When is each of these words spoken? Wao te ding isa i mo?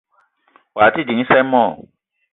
Wao 0.75 0.91
te 0.93 1.01
ding 1.07 1.21
isa 1.23 1.35
i 1.41 1.43
mo? 1.51 1.63